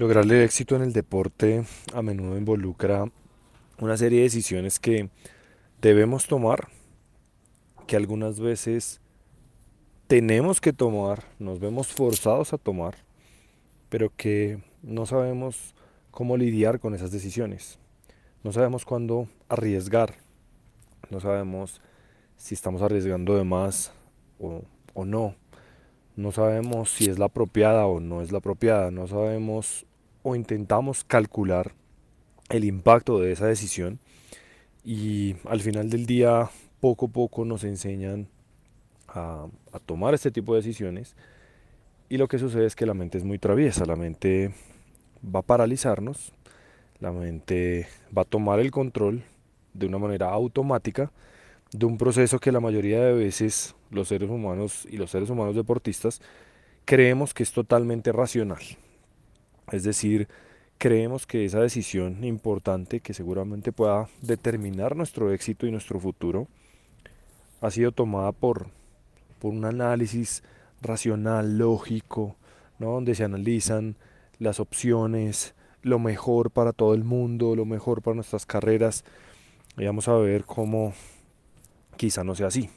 Lograr 0.00 0.24
el 0.24 0.32
éxito 0.32 0.76
en 0.76 0.80
el 0.80 0.94
deporte 0.94 1.62
a 1.92 2.00
menudo 2.00 2.38
involucra 2.38 3.04
una 3.80 3.98
serie 3.98 4.20
de 4.20 4.24
decisiones 4.24 4.80
que 4.80 5.10
debemos 5.82 6.26
tomar, 6.26 6.68
que 7.86 7.96
algunas 7.96 8.40
veces 8.40 9.02
tenemos 10.06 10.58
que 10.58 10.72
tomar, 10.72 11.24
nos 11.38 11.60
vemos 11.60 11.88
forzados 11.88 12.54
a 12.54 12.56
tomar, 12.56 12.94
pero 13.90 14.10
que 14.16 14.62
no 14.82 15.04
sabemos 15.04 15.74
cómo 16.10 16.38
lidiar 16.38 16.80
con 16.80 16.94
esas 16.94 17.10
decisiones. 17.10 17.78
No 18.42 18.52
sabemos 18.52 18.86
cuándo 18.86 19.28
arriesgar, 19.50 20.14
no 21.10 21.20
sabemos 21.20 21.82
si 22.38 22.54
estamos 22.54 22.80
arriesgando 22.80 23.36
de 23.36 23.44
más 23.44 23.92
o, 24.38 24.62
o 24.94 25.04
no. 25.04 25.34
No 26.16 26.32
sabemos 26.32 26.88
si 26.88 27.10
es 27.10 27.18
la 27.18 27.26
apropiada 27.26 27.84
o 27.84 28.00
no 28.00 28.22
es 28.22 28.32
la 28.32 28.38
apropiada. 28.38 28.90
No 28.90 29.06
sabemos 29.06 29.86
o 30.22 30.34
intentamos 30.34 31.04
calcular 31.04 31.72
el 32.48 32.64
impacto 32.64 33.20
de 33.20 33.32
esa 33.32 33.46
decisión 33.46 33.98
y 34.84 35.36
al 35.48 35.60
final 35.60 35.90
del 35.90 36.06
día 36.06 36.50
poco 36.80 37.06
a 37.06 37.08
poco 37.08 37.44
nos 37.44 37.64
enseñan 37.64 38.28
a, 39.08 39.46
tomar 39.86 40.14
este 40.14 40.30
tipo 40.30 40.54
de 40.54 40.60
decisiones 40.60 41.14
y 42.08 42.16
lo 42.16 42.28
que 42.28 42.38
sucede 42.38 42.66
es 42.66 42.74
que 42.74 42.86
la 42.86 42.94
mente 42.94 43.18
es 43.18 43.24
muy 43.24 43.38
traviesa, 43.38 43.84
la 43.84 43.96
mente 43.96 44.52
va 45.24 45.40
a 45.40 45.42
paralizarnos, 45.42 46.32
la 46.98 47.12
mente 47.12 47.86
va 48.16 48.22
a 48.22 48.24
tomar 48.24 48.58
el 48.58 48.70
control 48.70 49.22
de 49.74 49.86
una 49.86 49.98
manera 49.98 50.30
automática 50.30 51.12
de 51.72 51.86
un 51.86 51.98
proceso 51.98 52.40
que 52.40 52.50
la 52.50 52.60
mayoría 52.60 53.00
de 53.00 53.12
veces 53.12 53.76
los 53.90 54.08
seres 54.08 54.28
humanos 54.28 54.86
y 54.90 54.96
los 54.96 55.10
seres 55.10 55.30
humanos 55.30 55.54
deportistas 55.54 56.20
creemos 56.84 57.32
que 57.32 57.44
es 57.44 57.52
totalmente 57.52 58.10
racional. 58.10 58.60
Es 59.70 59.84
decir, 59.84 60.28
creemos 60.78 61.26
que 61.26 61.44
esa 61.44 61.60
decisión 61.60 62.24
importante 62.24 63.00
que 63.00 63.14
seguramente 63.14 63.72
pueda 63.72 64.08
determinar 64.22 64.96
nuestro 64.96 65.32
éxito 65.32 65.66
y 65.66 65.70
nuestro 65.70 66.00
futuro 66.00 66.48
ha 67.60 67.70
sido 67.70 67.92
tomada 67.92 68.32
por, 68.32 68.68
por 69.38 69.52
un 69.52 69.64
análisis 69.64 70.42
racional, 70.80 71.58
lógico, 71.58 72.36
¿no? 72.78 72.92
donde 72.92 73.14
se 73.14 73.24
analizan 73.24 73.96
las 74.38 74.58
opciones, 74.58 75.54
lo 75.82 75.98
mejor 75.98 76.50
para 76.50 76.72
todo 76.72 76.94
el 76.94 77.04
mundo, 77.04 77.54
lo 77.54 77.64
mejor 77.64 78.02
para 78.02 78.14
nuestras 78.14 78.46
carreras. 78.46 79.04
Y 79.76 79.84
vamos 79.84 80.08
a 80.08 80.14
ver 80.14 80.44
cómo 80.44 80.94
quizá 81.96 82.24
no 82.24 82.34
sea 82.34 82.48
así. 82.48 82.70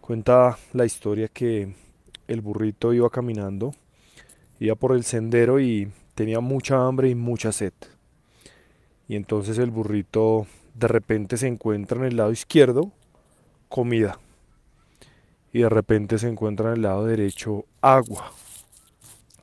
Cuenta 0.00 0.58
la 0.72 0.84
historia 0.84 1.28
que 1.28 1.74
el 2.28 2.40
burrito 2.42 2.92
iba 2.92 3.08
caminando 3.10 3.74
iba 4.60 4.74
por 4.76 4.92
el 4.92 5.02
sendero 5.02 5.58
y 5.58 5.90
tenía 6.14 6.40
mucha 6.40 6.86
hambre 6.86 7.08
y 7.08 7.14
mucha 7.14 7.50
sed. 7.50 7.72
Y 9.08 9.16
entonces 9.16 9.58
el 9.58 9.70
burrito 9.70 10.46
de 10.74 10.86
repente 10.86 11.36
se 11.36 11.48
encuentra 11.48 11.98
en 11.98 12.04
el 12.04 12.16
lado 12.16 12.30
izquierdo 12.30 12.92
comida. 13.68 14.20
Y 15.52 15.60
de 15.60 15.68
repente 15.68 16.18
se 16.18 16.28
encuentra 16.28 16.68
en 16.68 16.76
el 16.76 16.82
lado 16.82 17.06
derecho 17.06 17.64
agua. 17.80 18.32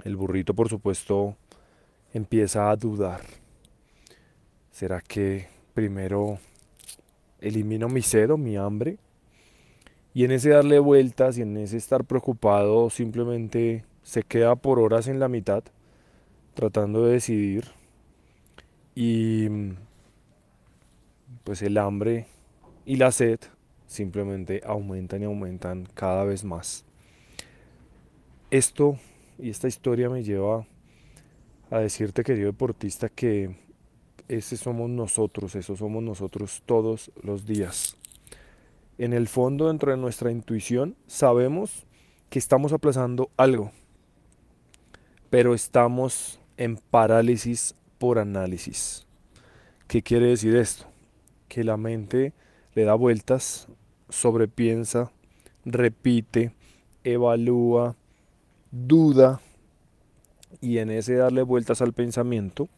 El 0.03 0.15
burrito 0.15 0.53
por 0.53 0.69
supuesto 0.69 1.35
empieza 2.13 2.69
a 2.69 2.75
dudar. 2.75 3.21
¿Será 4.71 5.01
que 5.01 5.47
primero 5.73 6.37
elimino 7.41 7.89
mi 7.89 8.03
sed 8.03 8.31
o 8.31 8.37
mi 8.37 8.55
hambre? 8.55 8.99
Y 10.13 10.23
en 10.23 10.31
ese 10.31 10.49
darle 10.49 10.79
vueltas 10.79 11.37
y 11.37 11.41
en 11.41 11.57
ese 11.57 11.77
estar 11.77 12.05
preocupado 12.05 12.89
simplemente 12.89 13.83
se 14.07 14.23
queda 14.23 14.55
por 14.55 14.79
horas 14.79 15.09
en 15.09 15.19
la 15.19 15.27
mitad 15.27 15.65
tratando 16.53 17.05
de 17.05 17.11
decidir 17.11 17.65
y 18.95 19.49
pues 21.43 21.61
el 21.61 21.77
hambre 21.77 22.25
y 22.85 22.95
la 22.95 23.11
sed 23.11 23.37
simplemente 23.85 24.61
aumentan 24.65 25.23
y 25.23 25.25
aumentan 25.25 25.89
cada 25.93 26.23
vez 26.23 26.45
más. 26.45 26.85
Esto 28.49 28.97
y 29.39 29.49
esta 29.49 29.67
historia 29.67 30.09
me 30.09 30.23
lleva 30.23 30.65
a 31.69 31.79
decirte, 31.79 32.23
querido 32.23 32.47
deportista, 32.47 33.09
que 33.09 33.57
ese 34.29 34.55
somos 34.55 34.89
nosotros, 34.89 35.53
eso 35.53 35.75
somos 35.75 36.01
nosotros 36.01 36.63
todos 36.65 37.11
los 37.21 37.45
días. 37.45 37.97
En 38.97 39.11
el 39.11 39.27
fondo, 39.27 39.67
dentro 39.67 39.91
de 39.91 39.97
nuestra 39.97 40.31
intuición, 40.31 40.95
sabemos 41.07 41.85
que 42.29 42.39
estamos 42.39 42.71
aplazando 42.71 43.31
algo, 43.35 43.73
pero 45.29 45.53
estamos 45.53 46.39
en 46.57 46.77
parálisis 46.77 47.75
por 47.97 48.19
análisis. 48.19 49.05
¿Qué 49.87 50.01
quiere 50.01 50.27
decir 50.27 50.55
esto? 50.55 50.85
Que 51.47 51.63
la 51.63 51.77
mente 51.77 52.33
le 52.73 52.83
da 52.83 52.93
vueltas, 52.93 53.67
sobrepiensa, 54.09 55.11
repite, 55.65 56.53
evalúa, 57.03 57.95
duda 58.71 59.41
y 60.61 60.77
en 60.79 60.91
ese 60.91 61.15
darle 61.15 61.41
vueltas 61.41 61.81
al 61.81 61.93
pensamiento, 61.93 62.69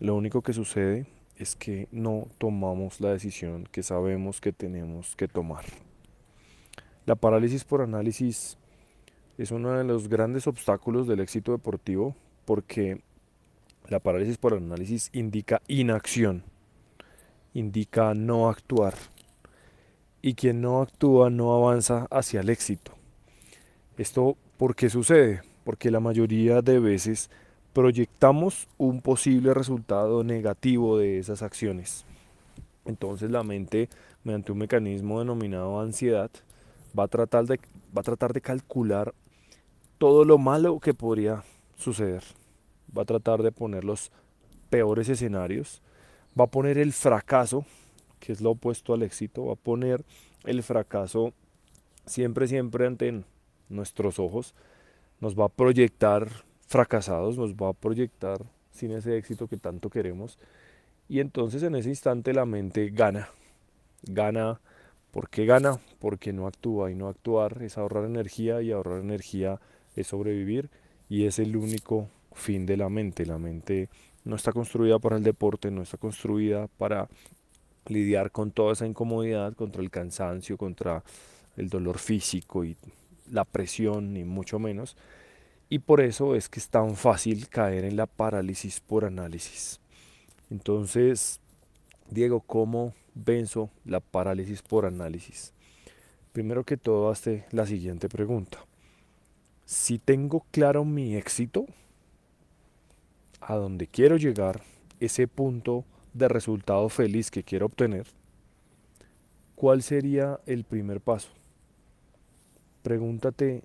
lo 0.00 0.14
único 0.14 0.42
que 0.42 0.52
sucede 0.52 1.06
es 1.36 1.56
que 1.56 1.88
no 1.90 2.28
tomamos 2.38 3.00
la 3.00 3.10
decisión 3.10 3.68
que 3.70 3.82
sabemos 3.82 4.40
que 4.40 4.52
tenemos 4.52 5.16
que 5.16 5.28
tomar. 5.28 5.64
La 7.06 7.16
parálisis 7.16 7.64
por 7.64 7.82
análisis 7.82 8.56
es 9.38 9.50
uno 9.50 9.72
de 9.72 9.84
los 9.84 10.08
grandes 10.08 10.46
obstáculos 10.46 11.06
del 11.06 11.20
éxito 11.20 11.52
deportivo 11.52 12.14
porque 12.44 13.00
la 13.88 13.98
parálisis 13.98 14.38
por 14.38 14.54
análisis 14.54 15.10
indica 15.12 15.60
inacción, 15.68 16.42
indica 17.52 18.14
no 18.14 18.48
actuar. 18.48 18.94
Y 20.22 20.34
quien 20.34 20.62
no 20.62 20.80
actúa 20.80 21.28
no 21.28 21.54
avanza 21.54 22.06
hacia 22.10 22.40
el 22.40 22.48
éxito. 22.48 22.92
¿Esto 23.98 24.36
por 24.56 24.74
qué 24.74 24.88
sucede? 24.88 25.42
Porque 25.64 25.90
la 25.90 26.00
mayoría 26.00 26.62
de 26.62 26.78
veces 26.78 27.28
proyectamos 27.74 28.68
un 28.78 29.02
posible 29.02 29.52
resultado 29.52 30.24
negativo 30.24 30.96
de 30.96 31.18
esas 31.18 31.42
acciones. 31.42 32.06
Entonces 32.86 33.30
la 33.30 33.42
mente, 33.42 33.88
mediante 34.22 34.52
un 34.52 34.58
mecanismo 34.58 35.18
denominado 35.18 35.80
ansiedad, 35.80 36.30
va 36.98 37.04
a 37.04 37.08
tratar 37.08 37.44
de, 37.44 37.58
va 37.96 38.00
a 38.00 38.04
tratar 38.04 38.32
de 38.32 38.40
calcular 38.40 39.12
todo 39.98 40.24
lo 40.24 40.38
malo 40.38 40.80
que 40.80 40.94
podría 40.94 41.42
suceder. 41.76 42.22
Va 42.96 43.02
a 43.02 43.06
tratar 43.06 43.42
de 43.42 43.52
poner 43.52 43.84
los 43.84 44.10
peores 44.70 45.08
escenarios. 45.08 45.82
Va 46.38 46.44
a 46.44 46.50
poner 46.50 46.78
el 46.78 46.92
fracaso, 46.92 47.64
que 48.20 48.32
es 48.32 48.40
lo 48.40 48.50
opuesto 48.50 48.94
al 48.94 49.02
éxito. 49.02 49.46
Va 49.46 49.52
a 49.54 49.56
poner 49.56 50.04
el 50.44 50.62
fracaso 50.62 51.32
siempre, 52.06 52.48
siempre 52.48 52.86
ante 52.86 53.24
nuestros 53.68 54.18
ojos. 54.18 54.54
Nos 55.20 55.38
va 55.38 55.46
a 55.46 55.48
proyectar 55.48 56.28
fracasados, 56.66 57.38
nos 57.38 57.54
va 57.54 57.68
a 57.70 57.72
proyectar 57.72 58.44
sin 58.70 58.92
ese 58.92 59.16
éxito 59.16 59.46
que 59.46 59.56
tanto 59.56 59.90
queremos. 59.90 60.38
Y 61.08 61.20
entonces 61.20 61.62
en 61.62 61.74
ese 61.76 61.90
instante 61.90 62.32
la 62.32 62.46
mente 62.46 62.90
gana. 62.90 63.28
Gana. 64.02 64.60
¿Por 65.10 65.28
qué 65.28 65.46
gana? 65.46 65.78
Porque 66.00 66.32
no 66.32 66.46
actúa 66.46 66.90
y 66.90 66.94
no 66.94 67.08
actuar 67.08 67.62
es 67.62 67.78
ahorrar 67.78 68.04
energía 68.04 68.62
y 68.62 68.72
ahorrar 68.72 69.00
energía 69.00 69.60
es 69.96 70.08
sobrevivir 70.08 70.70
y 71.08 71.26
es 71.26 71.38
el 71.38 71.56
único 71.56 72.08
fin 72.32 72.66
de 72.66 72.76
la 72.76 72.88
mente. 72.88 73.26
La 73.26 73.38
mente 73.38 73.88
no 74.24 74.36
está 74.36 74.52
construida 74.52 74.98
para 74.98 75.16
el 75.16 75.22
deporte, 75.22 75.70
no 75.70 75.82
está 75.82 75.96
construida 75.96 76.68
para 76.78 77.08
lidiar 77.86 78.30
con 78.30 78.50
toda 78.50 78.72
esa 78.72 78.86
incomodidad, 78.86 79.54
contra 79.54 79.82
el 79.82 79.90
cansancio, 79.90 80.56
contra 80.56 81.04
el 81.56 81.68
dolor 81.68 81.98
físico 81.98 82.64
y 82.64 82.76
la 83.30 83.44
presión, 83.44 84.14
ni 84.14 84.24
mucho 84.24 84.58
menos. 84.58 84.96
Y 85.68 85.80
por 85.80 86.00
eso 86.00 86.34
es 86.34 86.48
que 86.48 86.60
es 86.60 86.68
tan 86.68 86.96
fácil 86.96 87.48
caer 87.48 87.84
en 87.84 87.96
la 87.96 88.06
parálisis 88.06 88.80
por 88.80 89.04
análisis. 89.04 89.80
Entonces, 90.50 91.40
Diego, 92.10 92.40
¿cómo 92.40 92.94
venzo 93.14 93.70
la 93.84 94.00
parálisis 94.00 94.62
por 94.62 94.86
análisis? 94.86 95.52
Primero 96.32 96.64
que 96.64 96.76
todo, 96.76 97.10
hazte 97.10 97.44
la 97.50 97.66
siguiente 97.66 98.08
pregunta 98.08 98.64
si 99.64 99.98
tengo 99.98 100.44
claro 100.50 100.84
mi 100.84 101.16
éxito, 101.16 101.66
a 103.40 103.54
donde 103.54 103.86
quiero 103.86 104.16
llegar, 104.16 104.62
ese 105.00 105.28
punto 105.28 105.84
de 106.12 106.28
resultado 106.28 106.88
feliz 106.88 107.30
que 107.30 107.42
quiero 107.42 107.66
obtener, 107.66 108.06
¿cuál 109.54 109.82
sería 109.82 110.40
el 110.46 110.64
primer 110.64 111.00
paso? 111.00 111.30
Pregúntate, 112.82 113.62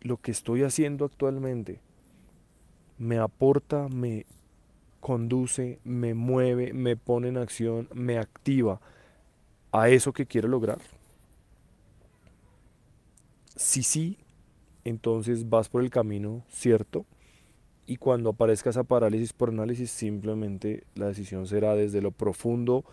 ¿lo 0.00 0.16
que 0.16 0.30
estoy 0.30 0.62
haciendo 0.62 1.04
actualmente 1.04 1.80
me 2.98 3.18
aporta, 3.18 3.88
me 3.88 4.26
conduce, 5.00 5.80
me 5.84 6.12
mueve, 6.14 6.74
me 6.74 6.96
pone 6.96 7.28
en 7.28 7.38
acción, 7.38 7.88
me 7.94 8.18
activa 8.18 8.80
a 9.72 9.88
eso 9.88 10.12
que 10.12 10.26
quiero 10.26 10.48
lograr? 10.48 10.78
Si 13.56 13.82
sí, 13.82 14.18
entonces 14.84 15.48
vas 15.48 15.68
por 15.68 15.82
el 15.82 15.90
camino 15.90 16.44
cierto 16.48 17.06
y 17.90 17.96
cuando 17.96 18.30
aparezca 18.30 18.70
esa 18.70 18.84
parálisis 18.84 19.32
por 19.32 19.48
análisis, 19.48 19.90
simplemente 19.90 20.84
la 20.94 21.08
decisión 21.08 21.48
será 21.48 21.74
desde 21.74 22.00
lo 22.00 22.12
profundo 22.12 22.84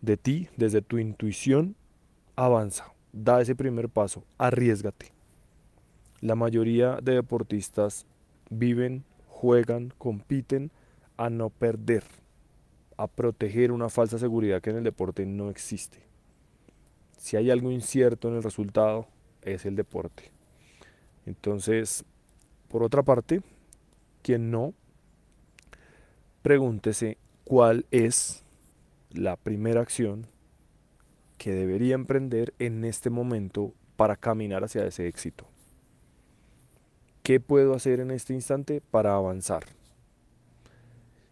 de 0.00 0.16
ti, 0.16 0.48
desde 0.56 0.80
tu 0.80 0.98
intuición, 0.98 1.74
avanza, 2.36 2.92
da 3.12 3.40
ese 3.40 3.56
primer 3.56 3.88
paso, 3.88 4.22
arriesgate. 4.38 5.12
La 6.20 6.36
mayoría 6.36 7.00
de 7.02 7.14
deportistas 7.14 8.06
viven, 8.48 9.04
juegan, 9.26 9.92
compiten 9.98 10.70
a 11.16 11.30
no 11.30 11.50
perder, 11.50 12.04
a 12.96 13.08
proteger 13.08 13.72
una 13.72 13.88
falsa 13.88 14.20
seguridad 14.20 14.60
que 14.60 14.70
en 14.70 14.76
el 14.76 14.84
deporte 14.84 15.26
no 15.26 15.50
existe. 15.50 15.98
Si 17.16 17.36
hay 17.36 17.50
algo 17.50 17.72
incierto 17.72 18.28
en 18.28 18.36
el 18.36 18.44
resultado, 18.44 19.08
es 19.42 19.66
el 19.66 19.74
deporte. 19.74 20.37
Entonces, 21.28 22.06
por 22.68 22.82
otra 22.82 23.02
parte, 23.02 23.42
quien 24.22 24.50
no, 24.50 24.72
pregúntese 26.40 27.18
cuál 27.44 27.84
es 27.90 28.44
la 29.10 29.36
primera 29.36 29.82
acción 29.82 30.26
que 31.36 31.52
debería 31.52 31.94
emprender 31.94 32.54
en 32.58 32.82
este 32.84 33.10
momento 33.10 33.74
para 33.96 34.16
caminar 34.16 34.64
hacia 34.64 34.86
ese 34.86 35.06
éxito. 35.06 35.46
¿Qué 37.22 37.40
puedo 37.40 37.74
hacer 37.74 38.00
en 38.00 38.10
este 38.10 38.32
instante 38.32 38.80
para 38.80 39.14
avanzar? 39.14 39.64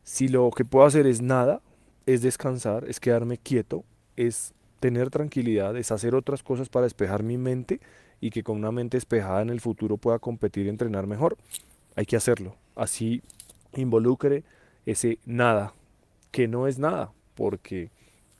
Si 0.03 0.29
lo 0.29 0.51
que 0.51 0.67
puedo 0.67 0.85
hacer 0.85 1.07
es 1.07 1.23
nada, 1.23 1.63
es 2.05 2.21
descansar, 2.21 2.85
es 2.87 3.01
quedarme 3.01 3.39
quieto, 3.39 3.83
es 4.15 4.53
tener 4.79 5.09
tranquilidad, 5.09 5.75
es 5.75 5.91
hacer 5.91 6.15
otras 6.15 6.43
cosas 6.43 6.69
para 6.69 6.85
despejar 6.85 7.23
mi 7.23 7.39
mente 7.39 7.81
y 8.21 8.31
que 8.31 8.43
con 8.43 8.57
una 8.57 8.73
mente 8.73 8.97
despejada 8.97 9.43
en 9.43 9.51
el 9.51 9.61
futuro 9.61 9.97
pueda 9.97 10.19
competir 10.19 10.67
y 10.67 10.71
entrenar 10.71 11.07
mejor, 11.07 11.37
hay 11.95 12.07
que 12.07 12.17
hacerlo. 12.17 12.57
Así 12.75 13.23
involucre 13.75 14.45
ese 14.85 15.19
nada, 15.25 15.75
que 16.31 16.49
no 16.49 16.67
es 16.67 16.79
nada, 16.79 17.13
porque 17.35 17.91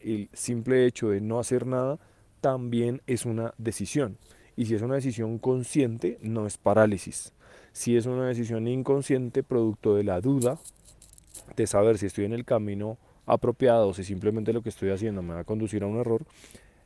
el 0.01 0.29
simple 0.33 0.87
hecho 0.87 1.09
de 1.09 1.21
no 1.21 1.39
hacer 1.39 1.67
nada 1.67 1.99
también 2.41 3.03
es 3.07 3.27
una 3.27 3.55
decisión. 3.59 4.19
Y 4.57 4.67
si 4.67 4.75
es 4.75 4.83
una 4.83 4.95
decisión 4.95 5.39
consciente, 5.39 6.19
no 6.23 6.47
es 6.47 6.57
parálisis. 6.57 7.33
Si 7.73 7.97
es 7.97 8.07
una 8.07 8.27
decisión 8.27 8.69
inconsciente, 8.69 9.43
producto 9.43 9.95
de 9.95 10.05
la 10.05 10.21
duda, 10.21 10.59
de 11.57 11.67
saber 11.67 11.99
si 11.99 12.07
estoy 12.07 12.25
en 12.25 12.33
el 12.33 12.45
camino 12.45 12.99
apropiado 13.27 13.89
o 13.89 13.95
si 13.95 14.05
simplemente 14.05 14.53
lo 14.53 14.63
que 14.63 14.71
estoy 14.71 14.91
haciendo 14.91 15.23
me 15.23 15.35
va 15.35 15.41
a 15.41 15.45
conducir 15.45 15.83
a 15.83 15.87
un 15.87 15.99
error, 15.99 16.25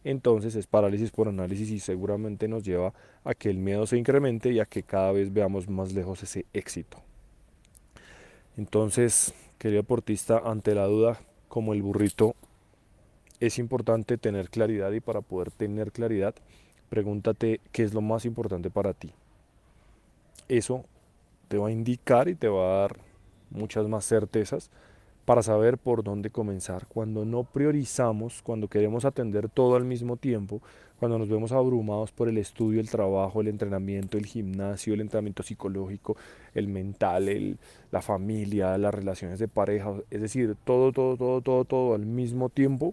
entonces 0.05 0.55
es 0.55 0.67
parálisis 0.67 1.11
por 1.11 1.29
análisis 1.29 1.70
y 1.70 1.79
seguramente 1.79 2.49
nos 2.49 2.64
lleva 2.64 2.93
a 3.25 3.35
que 3.35 3.50
el 3.50 3.58
miedo 3.58 3.87
se 3.87 3.99
incremente 3.99 4.50
y 4.50 4.61
a 4.61 4.67
que 4.67 4.82
cada 4.82 5.12
vez 5.12 5.32
veamos 5.32 5.69
más 5.69 5.93
lejos 5.93 6.23
ese 6.23 6.47
éxito. 6.52 6.99
Entonces, 8.56 9.35
querido 9.58 9.82
deportista, 9.82 10.38
ante 10.44 10.75
la 10.75 10.87
duda, 10.87 11.20
como 11.49 11.75
el 11.75 11.82
burrito, 11.82 12.35
es 13.41 13.58
importante 13.58 14.19
tener 14.19 14.50
claridad 14.50 14.93
y 14.93 15.00
para 15.00 15.20
poder 15.20 15.50
tener 15.50 15.93
claridad, 15.93 16.35
pregúntate 16.88 17.61
qué 17.73 17.82
es 17.82 17.94
lo 17.94 18.00
más 18.00 18.25
importante 18.25 18.70
para 18.70 18.93
ti. 18.93 19.12
Eso 20.49 20.85
te 21.49 21.58
va 21.58 21.69
a 21.69 21.73
indicar 21.73 22.29
y 22.29 22.35
te 22.35 22.49
va 22.49 22.64
a 22.64 22.81
dar 22.81 22.96
muchas 23.50 23.88
más 23.88 24.06
certezas 24.06 24.70
para 25.31 25.44
saber 25.44 25.79
por 25.79 26.03
dónde 26.03 26.31
comenzar. 26.31 26.88
Cuando 26.88 27.25
no 27.25 27.44
priorizamos, 27.44 28.43
cuando 28.43 28.67
queremos 28.67 29.05
atender 29.05 29.49
todo 29.49 29.77
al 29.77 29.85
mismo 29.85 30.17
tiempo, 30.17 30.61
cuando 30.99 31.21
nos 31.21 31.29
vemos 31.29 31.53
abrumados 31.53 32.11
por 32.11 32.29
el 32.29 32.37
estudio, 32.37 32.81
el 32.81 32.91
trabajo, 32.91 33.41
el 33.41 33.47
entrenamiento, 33.47 34.19
el 34.19 34.27
gimnasio, 34.27 34.93
el 34.93 35.03
entrenamiento 35.03 35.44
psicológico, 35.44 36.17
el 36.53 36.67
mental, 36.67 37.29
el, 37.29 37.59
la 37.93 38.03
familia, 38.03 38.77
las 38.77 38.93
relaciones 38.93 39.38
de 39.38 39.47
pareja, 39.47 39.94
es 40.11 40.21
decir, 40.21 40.56
todo, 40.65 40.91
todo, 40.91 41.17
todo, 41.17 41.41
todo, 41.43 41.65
todo 41.65 41.94
al 41.94 42.06
mismo 42.06 42.49
tiempo, 42.49 42.93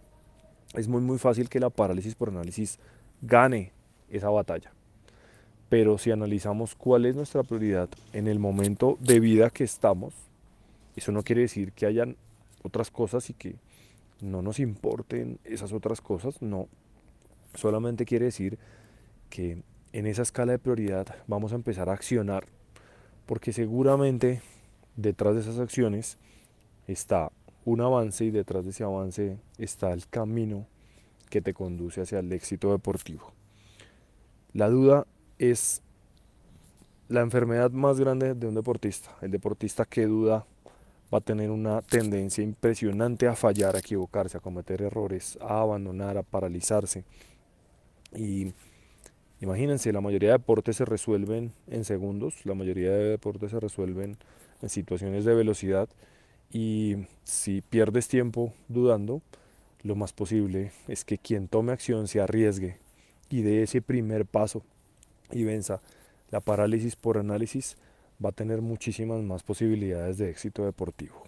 es 0.76 0.88
muy, 0.88 1.02
muy 1.02 1.18
fácil 1.18 1.50
que 1.50 1.60
la 1.60 1.72
parálisis 1.72 2.14
por 2.14 2.30
análisis 2.30 2.78
gane 3.20 3.72
esa 4.12 4.30
batalla. 4.30 4.72
Pero 5.70 5.98
si 5.98 6.12
analizamos 6.12 6.76
cuál 6.76 7.08
es 7.08 7.16
nuestra 7.16 7.42
prioridad 7.42 7.90
en 8.14 8.28
el 8.28 8.38
momento 8.38 8.96
de 9.02 9.20
vida 9.20 9.50
que 9.50 9.64
estamos, 9.64 10.14
eso 10.96 11.12
no 11.12 11.24
quiere 11.24 11.42
decir 11.42 11.72
que 11.72 11.88
hayan 11.88 12.16
otras 12.68 12.92
cosas 12.92 13.30
y 13.30 13.34
que 13.34 13.56
no 14.22 14.42
nos 14.42 14.60
importen 14.60 15.40
esas 15.44 15.74
otras 15.74 16.02
cosas, 16.02 16.42
no. 16.42 16.68
Solamente 17.54 18.06
quiere 18.06 18.26
decir 18.26 18.58
que 19.30 19.62
en 19.94 20.06
esa 20.06 20.22
escala 20.22 20.54
de 20.54 20.60
prioridad 20.60 21.08
vamos 21.28 21.52
a 21.52 21.56
empezar 21.56 21.90
a 21.90 21.94
accionar, 21.94 22.46
porque 23.26 23.54
seguramente 23.54 24.42
detrás 24.96 25.36
de 25.36 25.42
esas 25.42 25.60
acciones 25.60 26.18
está 26.88 27.32
un 27.66 27.82
avance 27.82 28.26
y 28.26 28.32
detrás 28.32 28.64
de 28.64 28.72
ese 28.72 28.84
avance 28.84 29.38
está 29.58 29.92
el 29.92 30.08
camino 30.08 30.68
que 31.30 31.42
te 31.42 31.54
conduce 31.54 32.02
hacia 32.02 32.20
el 32.20 32.32
éxito 32.32 32.72
deportivo. 32.72 33.34
La 34.54 34.70
duda 34.70 35.06
es 35.38 35.82
la 37.10 37.22
enfermedad 37.22 37.72
más 37.72 38.00
grande 38.00 38.34
de 38.34 38.48
un 38.48 38.56
deportista. 38.56 39.16
El 39.22 39.32
deportista 39.32 39.86
que 39.86 40.06
duda 40.06 40.46
va 41.14 41.20
a 41.20 41.22
tener 41.22 41.52
una 41.52 41.82
tendencia 41.82 42.44
impresionante 42.44 43.28
a 43.28 43.36
fallar, 43.36 43.76
a 43.76 43.80
equivocarse, 43.80 44.38
a 44.38 44.42
cometer 44.42 44.82
errores, 44.82 45.38
a 45.42 45.62
abandonar, 45.62 46.18
a 46.18 46.24
paralizarse. 46.24 47.04
Y 48.16 48.54
imagínense, 49.40 49.94
la 49.94 50.02
mayoría 50.02 50.30
de 50.30 50.38
deportes 50.38 50.78
se 50.78 50.86
resuelven 50.86 51.54
en 51.68 51.86
segundos, 51.86 52.46
la 52.46 52.56
mayoría 52.56 52.92
de 52.92 53.12
deportes 53.12 53.52
se 53.52 53.60
resuelven 53.60 54.18
en 54.62 54.70
situaciones 54.70 55.26
de 55.26 55.36
velocidad 55.36 55.90
y 56.52 57.08
si 57.24 57.62
pierdes 57.62 58.08
tiempo 58.08 58.54
dudando, 58.68 59.22
lo 59.84 59.96
más 59.96 60.14
posible 60.14 60.72
es 60.88 61.06
que 61.06 61.18
quien 61.18 61.48
tome 61.48 61.72
acción 61.72 62.08
se 62.08 62.20
arriesgue 62.20 62.78
y 63.30 63.42
dé 63.42 63.64
ese 63.64 63.82
primer 63.82 64.26
paso 64.26 64.64
y 65.32 65.44
venza 65.44 65.82
la 66.32 66.40
parálisis 66.40 66.96
por 66.96 67.18
análisis 67.18 67.78
va 68.24 68.30
a 68.30 68.34
tener 68.34 68.62
muchísimas 68.62 69.22
más 69.24 69.44
posibilidades 69.44 70.18
de 70.18 70.30
éxito 70.30 70.66
deportivo. 70.66 71.24